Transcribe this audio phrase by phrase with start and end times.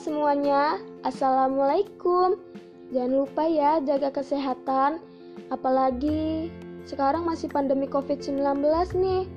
[0.00, 2.40] semuanya, Assalamualaikum.
[2.88, 4.96] Jangan lupa ya jaga kesehatan
[5.52, 6.48] Apalagi
[6.88, 8.40] sekarang masih pandemi COVID-19
[8.96, 9.28] nih.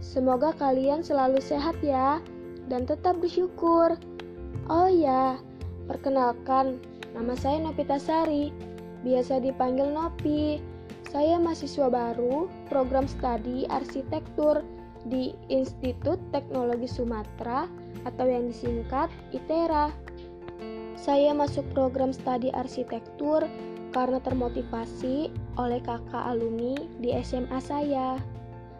[0.00, 2.16] Semoga kalian selalu sehat ya
[2.64, 4.00] Dan tetap bersyukur.
[4.72, 5.36] Oh ya,
[5.84, 6.80] perkenalkan
[7.12, 8.48] Nama saya Nopita Sari
[9.04, 10.64] Biasa dipanggil Nopi.
[11.12, 14.64] Saya mahasiswa baru program studi arsitektur
[15.08, 17.64] di Institut Teknologi Sumatera
[18.04, 19.88] atau yang disingkat ITERA.
[21.00, 23.48] Saya masuk program studi arsitektur
[23.90, 28.20] karena termotivasi oleh kakak alumni di SMA saya.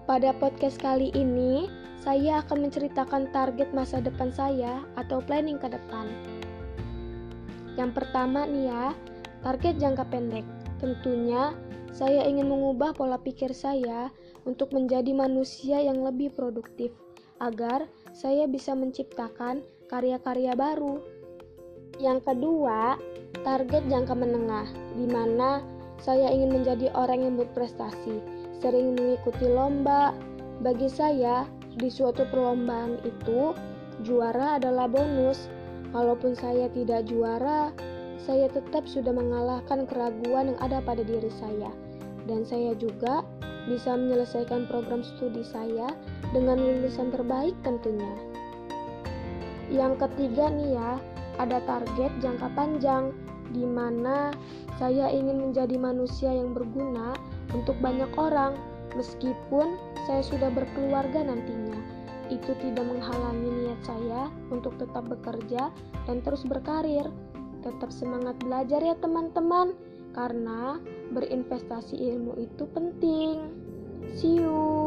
[0.04, 6.08] Pada podcast kali ini, saya akan menceritakan target masa depan saya atau planning ke depan.
[7.76, 8.84] Yang pertama nih ya,
[9.40, 10.44] target jangka pendek.
[10.80, 11.52] Tentunya
[11.90, 14.08] saya ingin mengubah pola pikir saya
[14.44, 16.92] untuk menjadi manusia yang lebih produktif,
[17.40, 21.00] agar saya bisa menciptakan karya-karya baru.
[22.00, 22.96] Yang kedua,
[23.42, 25.60] target jangka menengah, di mana
[26.00, 28.20] saya ingin menjadi orang yang berprestasi,
[28.60, 30.16] sering mengikuti lomba.
[30.60, 31.48] Bagi saya,
[31.80, 33.56] di suatu perlombaan itu,
[34.04, 35.48] juara adalah bonus.
[35.90, 37.72] Kalaupun saya tidak juara,
[38.20, 41.72] saya tetap sudah mengalahkan keraguan yang ada pada diri saya,
[42.28, 43.24] dan saya juga
[43.68, 45.92] bisa menyelesaikan program studi saya
[46.34, 48.14] dengan lulusan terbaik tentunya.
[49.70, 50.90] Yang ketiga nih ya,
[51.38, 53.14] ada target jangka panjang
[53.54, 54.34] di mana
[54.78, 57.14] saya ingin menjadi manusia yang berguna
[57.54, 58.58] untuk banyak orang
[58.98, 61.78] meskipun saya sudah berkeluarga nantinya.
[62.30, 65.70] Itu tidak menghalangi niat saya untuk tetap bekerja
[66.06, 67.06] dan terus berkarir.
[67.60, 69.74] Tetap semangat belajar ya teman-teman
[70.14, 70.78] karena
[71.10, 73.54] berinvestasi ilmu itu penting.
[74.16, 74.79] See you.